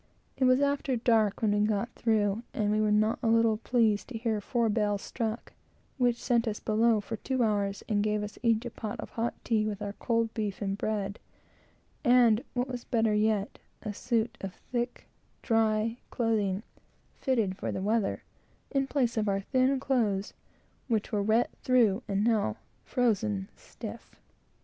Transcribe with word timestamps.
It 0.35 0.45
was 0.45 0.61
after 0.61 0.95
dark 0.95 1.43
when 1.43 1.51
we 1.51 1.59
got 1.67 1.91
through, 1.93 2.41
and 2.55 2.71
we 2.71 2.81
were 2.81 2.91
not 2.91 3.19
a 3.21 3.27
little 3.27 3.57
pleased 3.57 4.07
to 4.07 4.17
hear 4.17 4.41
four 4.41 4.67
bells 4.67 5.03
struck, 5.03 5.53
which 5.99 6.15
sent 6.19 6.47
us 6.47 6.59
below 6.59 6.99
for 7.01 7.17
two 7.17 7.43
hours, 7.43 7.83
and 7.87 8.01
gave 8.01 8.23
us 8.23 8.39
each 8.41 8.65
a 8.65 8.71
pot 8.71 8.99
of 8.99 9.11
hot 9.11 9.35
tea 9.43 9.67
with 9.67 9.79
our 9.79 9.93
cold 9.93 10.33
beef 10.33 10.59
and 10.59 10.75
bread, 10.79 11.19
and, 12.03 12.43
what 12.55 12.67
was 12.67 12.83
better 12.83 13.13
yet, 13.13 13.59
a 13.83 13.93
suit 13.93 14.39
of 14.41 14.55
thick, 14.71 15.05
dry 15.43 15.99
clothing, 16.09 16.63
fitted 17.19 17.55
for 17.55 17.71
the 17.71 17.83
weather, 17.83 18.23
in 18.71 18.87
place 18.87 19.17
of 19.17 19.29
our 19.29 19.41
thin 19.41 19.79
clothes, 19.79 20.33
which 20.87 21.11
were 21.11 21.21
wet 21.21 21.51
through 21.61 22.01
and 22.07 22.23
now 22.23 22.57
frozen 22.85 23.47
stiff. 23.55 24.15